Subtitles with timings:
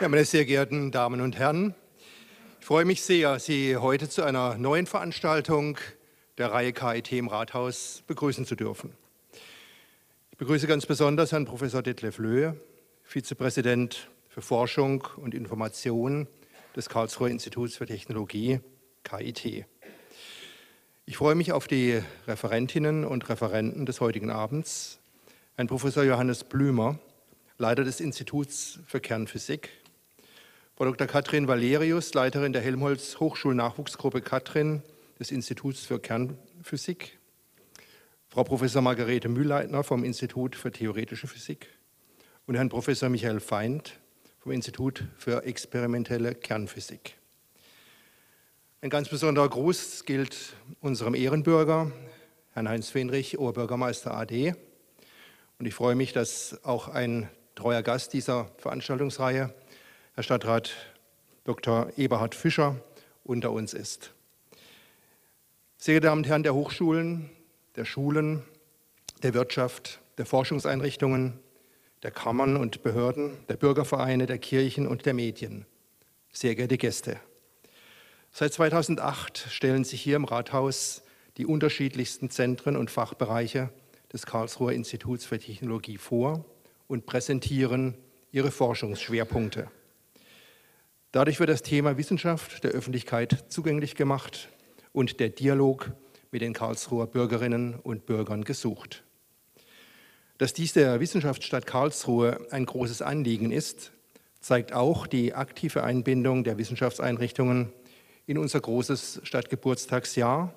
[0.00, 1.74] Ja, meine sehr geehrten Damen und Herren,
[2.60, 5.76] ich freue mich sehr, Sie heute zu einer neuen Veranstaltung
[6.36, 8.92] der Reihe KIT im Rathaus begrüßen zu dürfen.
[10.30, 12.54] Ich begrüße ganz besonders Herrn Professor Detlef Löhe,
[13.02, 16.28] Vizepräsident für Forschung und Information
[16.76, 18.60] des Karlsruher Instituts für Technologie,
[19.02, 19.66] KIT.
[21.06, 25.00] Ich freue mich auf die Referentinnen und Referenten des heutigen Abends,
[25.56, 27.00] Herrn Professor Johannes Blümer,
[27.60, 29.70] Leiter des Instituts für Kernphysik,
[30.78, 31.08] Frau Dr.
[31.08, 34.84] Katrin Valerius, Leiterin der Helmholtz Hochschulnachwuchsgruppe Katrin
[35.18, 37.18] des Instituts für Kernphysik,
[38.28, 41.66] Frau Professor Margarete Mühlleitner vom Institut für Theoretische Physik
[42.46, 43.98] und Herrn Professor Michael Feind
[44.38, 47.16] vom Institut für experimentelle Kernphysik.
[48.80, 51.90] Ein ganz besonderer Gruß gilt unserem Ehrenbürger,
[52.52, 54.54] Herrn Heinz Fenrich, Oberbürgermeister AD.
[55.58, 59.52] Und ich freue mich, dass auch ein treuer Gast dieser Veranstaltungsreihe,
[60.18, 60.72] Herr Stadtrat
[61.44, 61.92] Dr.
[61.96, 62.74] Eberhard Fischer,
[63.22, 64.14] unter uns ist.
[65.76, 67.30] Sehr geehrte Damen und Herren der Hochschulen,
[67.76, 68.42] der Schulen,
[69.22, 71.38] der Wirtschaft, der Forschungseinrichtungen,
[72.02, 75.66] der Kammern und Behörden, der Bürgervereine, der Kirchen und der Medien.
[76.32, 77.20] Sehr geehrte Gäste.
[78.32, 81.04] Seit 2008 stellen sich hier im Rathaus
[81.36, 83.70] die unterschiedlichsten Zentren und Fachbereiche
[84.12, 86.44] des Karlsruher Instituts für Technologie vor
[86.88, 87.94] und präsentieren
[88.32, 89.70] ihre Forschungsschwerpunkte.
[91.18, 94.50] Dadurch wird das Thema Wissenschaft der Öffentlichkeit zugänglich gemacht
[94.92, 95.90] und der Dialog
[96.30, 99.02] mit den Karlsruher Bürgerinnen und Bürgern gesucht.
[100.38, 103.90] Dass dies der Wissenschaftsstadt Karlsruhe ein großes Anliegen ist,
[104.38, 107.72] zeigt auch die aktive Einbindung der Wissenschaftseinrichtungen
[108.26, 110.54] in unser großes Stadtgeburtstagsjahr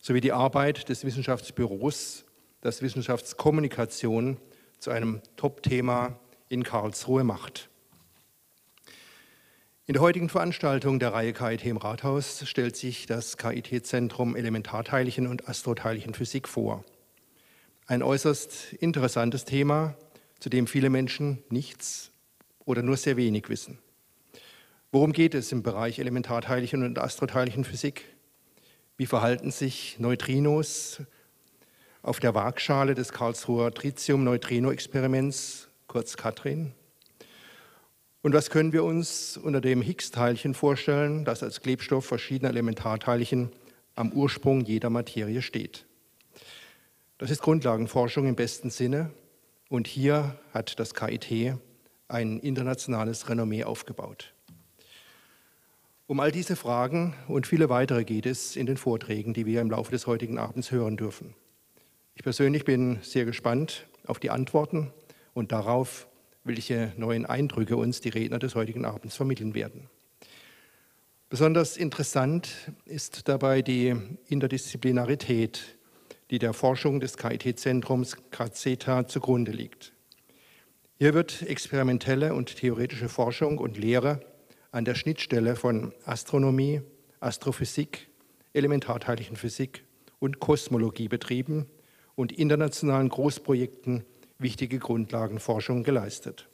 [0.00, 2.24] sowie die Arbeit des Wissenschaftsbüros,
[2.60, 4.38] das Wissenschaftskommunikation
[4.80, 7.68] zu einem Top-Thema in Karlsruhe macht.
[9.84, 15.48] In der heutigen Veranstaltung der Reihe KIT im Rathaus stellt sich das KIT-Zentrum Elementarteilchen und
[15.48, 16.84] Astroteilchenphysik vor.
[17.88, 19.96] Ein äußerst interessantes Thema,
[20.38, 22.12] zu dem viele Menschen nichts
[22.64, 23.78] oder nur sehr wenig wissen.
[24.92, 28.04] Worum geht es im Bereich Elementarteilchen und Astroteilchenphysik?
[28.96, 31.02] Wie verhalten sich Neutrinos
[32.02, 36.72] auf der Waagschale des Karlsruher Tritium-Neutrino-Experiments, kurz Katrin?
[38.22, 43.50] Und was können wir uns unter dem Higgs-Teilchen vorstellen, das als Klebstoff verschiedener Elementarteilchen
[43.96, 45.86] am Ursprung jeder Materie steht?
[47.18, 49.10] Das ist Grundlagenforschung im besten Sinne
[49.68, 51.56] und hier hat das KIT
[52.06, 54.34] ein internationales Renommee aufgebaut.
[56.06, 59.70] Um all diese Fragen und viele weitere geht es in den Vorträgen, die wir im
[59.70, 61.34] Laufe des heutigen Abends hören dürfen.
[62.14, 64.92] Ich persönlich bin sehr gespannt auf die Antworten
[65.34, 66.06] und darauf,
[66.44, 69.88] welche neuen Eindrücke uns die Redner des heutigen Abends vermitteln werden.
[71.28, 73.96] Besonders interessant ist dabei die
[74.28, 75.78] Interdisziplinarität,
[76.30, 79.92] die der Forschung des KIT-Zentrums KZETA zugrunde liegt.
[80.98, 84.20] Hier wird experimentelle und theoretische Forschung und Lehre
[84.70, 86.82] an der Schnittstelle von Astronomie,
[87.20, 88.08] Astrophysik,
[88.52, 89.84] Elementarteilchenphysik
[90.18, 91.66] und Kosmologie betrieben
[92.14, 94.04] und internationalen Großprojekten
[94.42, 96.48] wichtige Grundlagenforschung geleistet.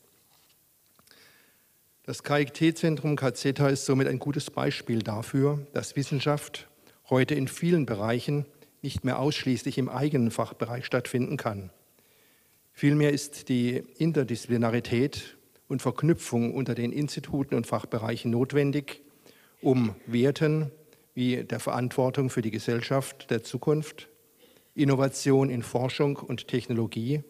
[2.04, 6.68] Das KIT-Zentrum KZETA ist somit ein gutes Beispiel dafür, dass Wissenschaft
[7.10, 8.46] heute in vielen Bereichen
[8.80, 11.70] nicht mehr ausschließlich im eigenen Fachbereich stattfinden kann.
[12.72, 19.02] Vielmehr ist die Interdisziplinarität und Verknüpfung unter den Instituten und Fachbereichen notwendig,
[19.60, 20.70] um Werten
[21.14, 24.08] wie der Verantwortung für die Gesellschaft der Zukunft,
[24.74, 27.24] Innovation in Forschung und Technologie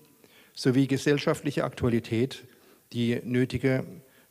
[0.58, 2.44] sowie gesellschaftliche Aktualität
[2.92, 3.84] die nötige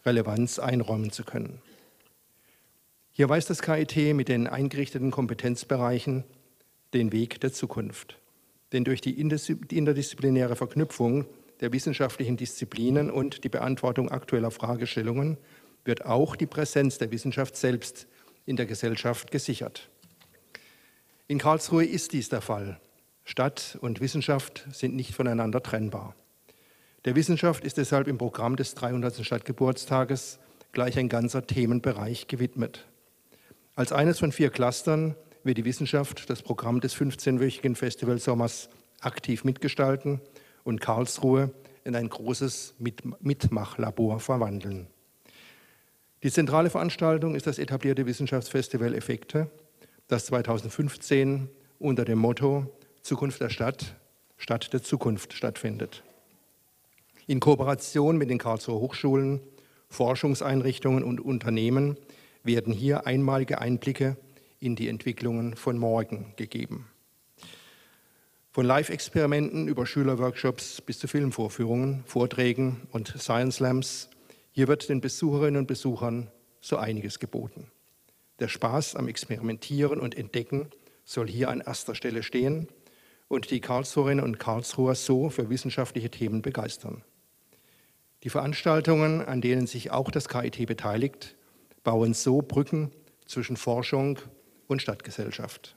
[0.05, 1.61] Relevanz einräumen zu können.
[3.13, 6.25] Hier weist das KIT mit den eingerichteten Kompetenzbereichen
[6.93, 8.19] den Weg der Zukunft.
[8.73, 11.25] Denn durch die interdisziplinäre Verknüpfung
[11.61, 15.37] der wissenschaftlichen Disziplinen und die Beantwortung aktueller Fragestellungen
[15.85, 18.05] wird auch die Präsenz der Wissenschaft selbst
[18.45, 19.89] in der Gesellschaft gesichert.
[21.29, 22.81] In Karlsruhe ist dies der Fall.
[23.27, 26.15] Stadt und Wissenschaft sind nicht voneinander trennbar.
[27.03, 29.25] Der Wissenschaft ist deshalb im Programm des 300.
[29.25, 30.39] Stadtgeburtstages
[30.71, 32.87] gleich ein ganzer Themenbereich gewidmet.
[33.75, 35.13] Als eines von vier Clustern
[35.43, 38.69] wird die Wissenschaft das Programm des 15-wöchigen Festivalsommers
[39.01, 40.21] aktiv mitgestalten
[40.63, 41.51] und Karlsruhe
[41.83, 42.75] in ein großes
[43.19, 44.87] Mitmachlabor verwandeln.
[46.23, 49.49] Die zentrale Veranstaltung ist das etablierte Wissenschaftsfestival Effekte,
[50.07, 52.73] das 2015 unter dem Motto
[53.07, 53.95] Zukunft der Stadt,
[54.35, 56.03] Stadt der Zukunft stattfindet.
[57.25, 59.39] In Kooperation mit den Karlsruher Hochschulen
[59.87, 61.95] Forschungseinrichtungen und Unternehmen
[62.43, 64.17] werden hier einmalige Einblicke
[64.59, 66.89] in die Entwicklungen von morgen gegeben.
[68.51, 74.09] Von Live-Experimenten über Schülerworkshops bis zu Filmvorführungen, Vorträgen und Science Slams,
[74.51, 77.71] hier wird den Besucherinnen und Besuchern so einiges geboten.
[78.39, 80.71] Der Spaß am Experimentieren und Entdecken
[81.05, 82.67] soll hier an erster Stelle stehen
[83.27, 87.03] und die Karlsruherinnen und Karlsruher so für wissenschaftliche Themen begeistern.
[88.23, 91.35] Die Veranstaltungen, an denen sich auch das KIT beteiligt,
[91.83, 92.91] bauen so Brücken
[93.25, 94.19] zwischen Forschung
[94.67, 95.75] und Stadtgesellschaft.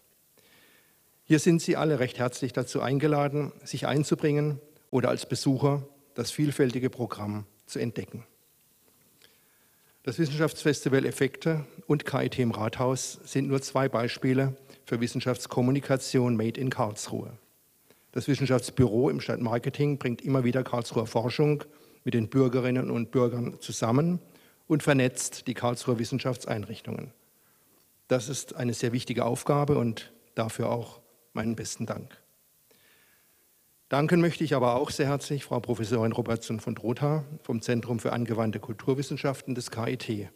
[1.24, 4.60] Hier sind Sie alle recht herzlich dazu eingeladen, sich einzubringen
[4.90, 8.24] oder als Besucher das vielfältige Programm zu entdecken.
[10.02, 14.56] Das Wissenschaftsfestival Effekte und KIT im Rathaus sind nur zwei Beispiele
[14.90, 17.38] für Wissenschaftskommunikation Made in Karlsruhe.
[18.10, 21.62] Das Wissenschaftsbüro im Stadtmarketing bringt immer wieder Karlsruher Forschung
[22.02, 24.18] mit den Bürgerinnen und Bürgern zusammen
[24.66, 27.12] und vernetzt die Karlsruher Wissenschaftseinrichtungen.
[28.08, 30.98] Das ist eine sehr wichtige Aufgabe und dafür auch
[31.34, 32.20] meinen besten Dank.
[33.90, 38.12] Danken möchte ich aber auch sehr herzlich Frau Professorin Robertson von Drotha vom Zentrum für
[38.12, 40.30] angewandte Kulturwissenschaften des KIT.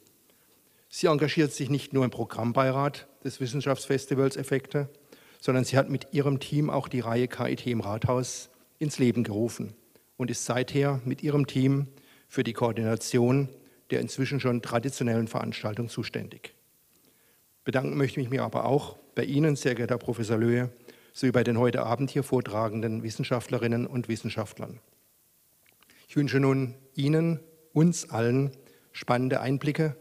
[0.96, 4.88] Sie engagiert sich nicht nur im Programmbeirat des Wissenschaftsfestivals Effekte,
[5.40, 8.48] sondern sie hat mit ihrem Team auch die Reihe KIT im Rathaus
[8.78, 9.74] ins Leben gerufen
[10.16, 11.88] und ist seither mit ihrem Team
[12.28, 13.48] für die Koordination
[13.90, 16.54] der inzwischen schon traditionellen Veranstaltung zuständig.
[17.64, 20.70] Bedanken möchte ich mich aber auch bei Ihnen, sehr geehrter Professor Löhe,
[21.12, 24.78] sowie bei den heute Abend hier vortragenden Wissenschaftlerinnen und Wissenschaftlern.
[26.06, 27.40] Ich wünsche nun Ihnen,
[27.72, 28.52] uns allen
[28.92, 29.96] spannende Einblicke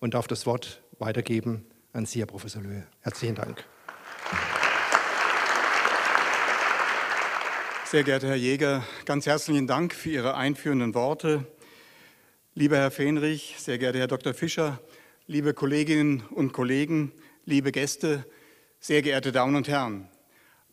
[0.00, 2.86] und darf das Wort weitergeben an Sie, Herr Professor Löhe.
[3.00, 3.64] Herzlichen Dank.
[7.86, 11.46] Sehr geehrter Herr Jäger, ganz herzlichen Dank für Ihre einführenden Worte.
[12.54, 14.34] Lieber Herr Fenrich, sehr geehrter Herr Dr.
[14.34, 14.78] Fischer,
[15.26, 17.12] liebe Kolleginnen und Kollegen,
[17.46, 18.26] liebe Gäste,
[18.78, 20.08] sehr geehrte Damen und Herren.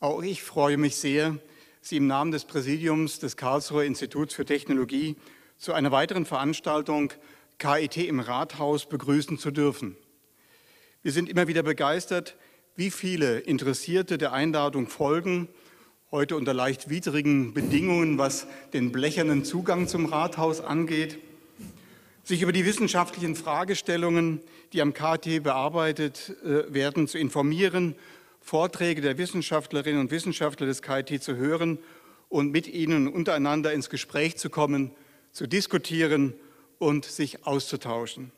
[0.01, 1.37] Auch ich freue mich sehr,
[1.79, 5.15] Sie im Namen des Präsidiums des Karlsruher Instituts für Technologie
[5.57, 7.13] zu einer weiteren Veranstaltung
[7.57, 9.95] KIT im Rathaus begrüßen zu dürfen.
[11.03, 12.35] Wir sind immer wieder begeistert,
[12.75, 15.47] wie viele Interessierte der Einladung folgen,
[16.11, 21.19] heute unter leicht widrigen Bedingungen, was den blechernen Zugang zum Rathaus angeht,
[22.23, 24.41] sich über die wissenschaftlichen Fragestellungen,
[24.73, 27.95] die am KT bearbeitet äh, werden, zu informieren
[28.45, 31.79] Vorträge der Wissenschaftlerinnen und Wissenschaftler des KIT zu hören
[32.29, 34.91] und mit ihnen untereinander ins Gespräch zu kommen,
[35.31, 36.35] zu diskutieren
[36.79, 38.31] und sich auszutauschen.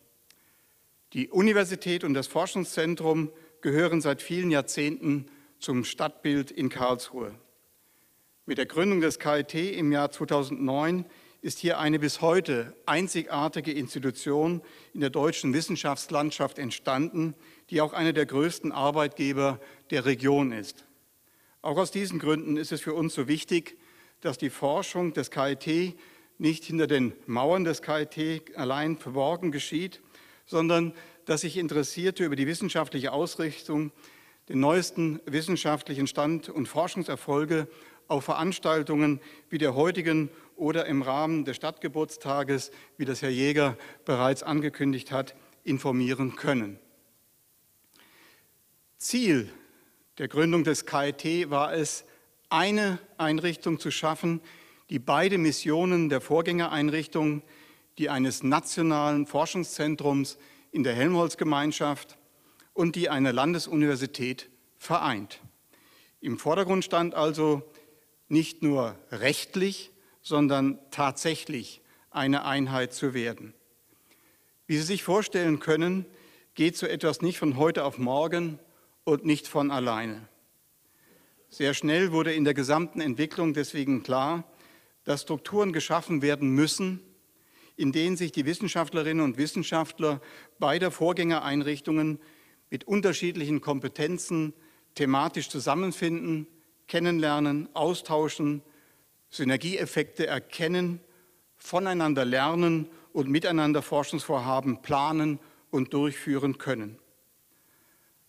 [1.14, 3.32] Die Universität und das Forschungszentrum
[3.62, 5.28] gehören seit vielen Jahrzehnten
[5.60, 7.34] zum Stadtbild in Karlsruhe.
[8.46, 11.06] Mit der Gründung des KIT im Jahr 2009
[11.42, 14.62] ist hier eine bis heute einzigartige Institution
[14.94, 17.36] in der deutschen Wissenschaftslandschaft entstanden,
[17.70, 20.86] die auch einer der größten Arbeitgeber der Region ist.
[21.62, 23.78] Auch aus diesen Gründen ist es für uns so wichtig,
[24.22, 25.96] dass die Forschung des KIT
[26.38, 30.02] nicht hinter den Mauern des KIT allein verborgen geschieht,
[30.46, 30.94] sondern
[31.26, 33.92] dass sich Interessierte über die wissenschaftliche Ausrichtung,
[34.50, 37.68] den neuesten wissenschaftlichen Stand und Forschungserfolge
[38.08, 44.44] auf Veranstaltungen wie der heutigen oder im Rahmen des Stadtgeburtstages, wie das Herr Jäger bereits
[44.44, 46.80] angekündigt hat, informieren können.
[48.98, 49.50] Ziel
[50.18, 52.06] der Gründung des KIT war es,
[52.50, 54.42] eine Einrichtung zu schaffen,
[54.90, 57.44] die beide Missionen der Vorgängereinrichtung,
[57.98, 60.38] die eines nationalen Forschungszentrums
[60.72, 62.18] in der Helmholtz-Gemeinschaft
[62.74, 65.42] und die einer Landesuniversität vereint.
[66.22, 67.64] Im Vordergrund stand also
[68.28, 69.92] nicht nur rechtlich,
[70.22, 73.54] sondern tatsächlich eine Einheit zu werden.
[74.66, 76.06] Wie Sie sich vorstellen können,
[76.54, 78.60] geht so etwas nicht von heute auf morgen
[79.06, 80.28] und nicht von alleine.
[81.50, 84.44] Sehr schnell wurde in der gesamten Entwicklung deswegen klar,
[85.08, 87.00] dass Strukturen geschaffen werden müssen,
[87.78, 90.20] in denen sich die Wissenschaftlerinnen und Wissenschaftler
[90.60, 92.20] beider Vorgängereinrichtungen
[92.70, 94.54] mit unterschiedlichen Kompetenzen
[94.96, 96.46] thematisch zusammenfinden,
[96.88, 98.62] kennenlernen, austauschen,
[99.30, 101.00] Synergieeffekte erkennen,
[101.56, 105.40] voneinander lernen und miteinander Forschungsvorhaben planen
[105.72, 107.00] und durchführen können.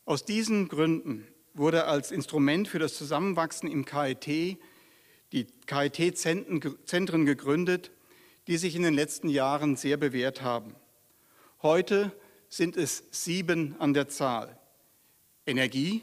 [0.04, 4.58] Aus diesen Gründen wurde als Instrument für das Zusammenwachsen im KIT
[5.32, 7.90] die KIT-Zentren gegründet,
[8.46, 10.74] die sich in den letzten Jahren sehr bewährt haben.
[11.62, 12.12] Heute
[12.48, 14.58] sind es sieben an der Zahl.
[15.46, 16.02] Energie,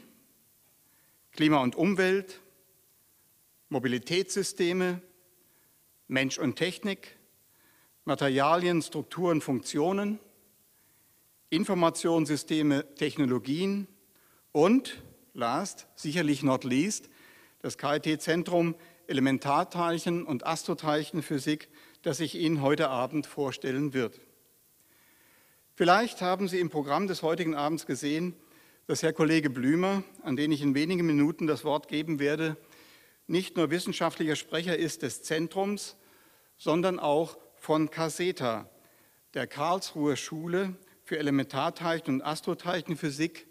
[1.32, 2.40] Klima und Umwelt,
[3.68, 5.02] Mobilitätssysteme,
[6.08, 7.16] Mensch und Technik,
[8.04, 10.20] Materialien, Strukturen, Funktionen,
[11.50, 13.88] Informationssysteme, Technologien
[14.52, 15.02] und,
[15.34, 17.08] last, sicherlich not least,
[17.60, 18.76] das KIT-Zentrum
[19.08, 21.68] Elementarteilchen und Astroteilchenphysik,
[22.02, 24.20] das ich Ihnen heute Abend vorstellen wird.
[25.74, 28.34] Vielleicht haben Sie im Programm des heutigen Abends gesehen,
[28.86, 32.56] dass Herr Kollege Blümer, an den ich in wenigen Minuten das Wort geben werde,
[33.26, 35.96] nicht nur wissenschaftlicher Sprecher ist des Zentrums,
[36.56, 38.70] sondern auch von CASETA,
[39.34, 43.46] der Karlsruher Schule für Elementarteilchen und Astroteilchenphysik,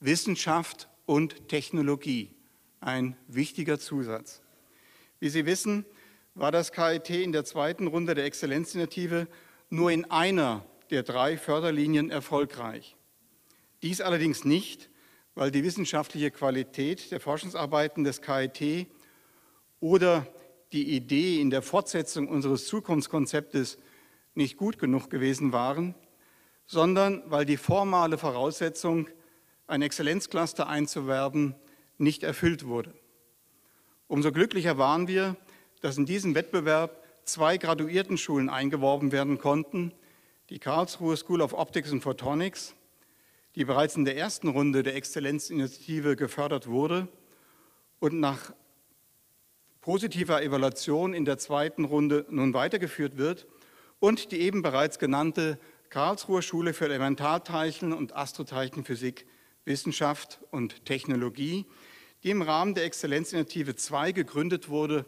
[0.00, 2.34] Wissenschaft und Technologie.
[2.80, 4.42] Ein wichtiger Zusatz.
[5.20, 5.84] Wie Sie wissen,
[6.34, 9.26] war das KIT in der zweiten Runde der Exzellenzinitiative
[9.70, 12.96] nur in einer der drei Förderlinien erfolgreich.
[13.82, 14.90] Dies allerdings nicht,
[15.34, 18.86] weil die wissenschaftliche Qualität der Forschungsarbeiten des KIT
[19.80, 20.26] oder
[20.72, 23.78] die Idee in der Fortsetzung unseres Zukunftskonzeptes
[24.34, 25.94] nicht gut genug gewesen waren,
[26.66, 29.08] sondern weil die formale Voraussetzung,
[29.66, 31.54] ein Exzellenzcluster einzuwerben,
[31.98, 32.94] nicht erfüllt wurde.
[34.08, 35.36] Umso glücklicher waren wir,
[35.82, 39.92] dass in diesem Wettbewerb zwei Graduiertenschulen eingeworben werden konnten,
[40.48, 42.74] die Karlsruhe School of Optics and Photonics,
[43.54, 47.06] die bereits in der ersten Runde der Exzellenzinitiative gefördert wurde
[48.00, 48.54] und nach
[49.82, 53.46] positiver Evaluation in der zweiten Runde nun weitergeführt wird,
[54.00, 55.58] und die eben bereits genannte
[55.90, 59.26] Karlsruher Schule für Elementarteilchen und Astroteilchenphysik,
[59.64, 61.66] Wissenschaft und Technologie,
[62.22, 65.06] die im Rahmen der Exzellenzinitiative 2 gegründet wurde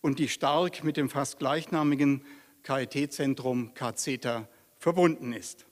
[0.00, 2.24] und die stark mit dem fast gleichnamigen
[2.62, 5.66] KIT-Zentrum KZETA verbunden ist.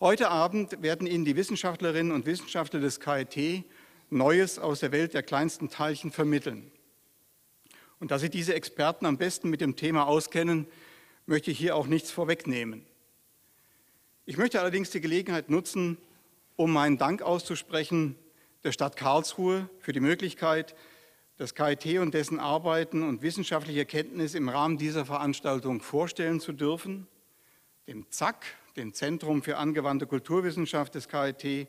[0.00, 3.64] Heute Abend werden Ihnen die Wissenschaftlerinnen und Wissenschaftler des KIT
[4.10, 6.70] Neues aus der Welt der kleinsten Teilchen vermitteln.
[8.00, 10.66] Und da Sie diese Experten am besten mit dem Thema auskennen,
[11.26, 12.84] möchte ich hier auch nichts vorwegnehmen.
[14.26, 15.96] Ich möchte allerdings die Gelegenheit nutzen,
[16.56, 18.16] um meinen Dank auszusprechen
[18.64, 20.74] der Stadt Karlsruhe für die Möglichkeit,
[21.36, 27.06] das KIT und dessen Arbeiten und wissenschaftliche Kenntnis im Rahmen dieser Veranstaltung vorstellen zu dürfen,
[27.86, 31.68] dem ZAK, dem Zentrum für angewandte Kulturwissenschaft des KIT,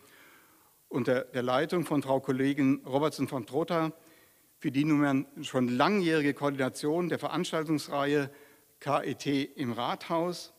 [0.87, 3.91] unter der Leitung von Frau Kollegin Robertson von Trotha,
[4.59, 8.31] für die nun schon langjährige Koordination der Veranstaltungsreihe
[8.79, 10.53] KIT im Rathaus,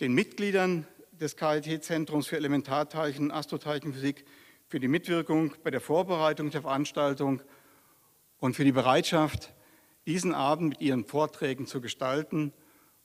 [0.00, 4.24] den Mitgliedern des KIT-Zentrums für Elementarteilchen und Astroteilchenphysik
[4.70, 7.42] für die Mitwirkung bei der Vorbereitung der Veranstaltung
[8.38, 9.52] und für die Bereitschaft,
[10.06, 12.52] diesen Abend mit Ihren Vorträgen zu gestalten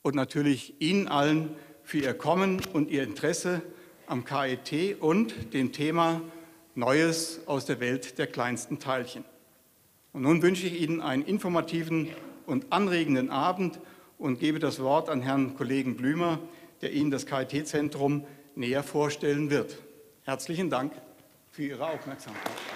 [0.03, 3.63] und natürlich Ihnen allen für Ihr Kommen und Ihr Interesse
[4.05, 6.21] am KIT und dem Thema
[6.75, 9.25] Neues aus der Welt der kleinsten Teilchen.
[10.13, 12.09] Und nun wünsche ich Ihnen einen informativen
[12.45, 13.79] und anregenden Abend
[14.19, 16.37] und gebe das Wort an Herrn Kollegen Blümer,
[16.83, 19.79] der Ihnen das KIT-Zentrum näher vorstellen wird.
[20.25, 20.91] Herzlichen Dank
[21.55, 22.74] für Ihre Aufmerksamkeit.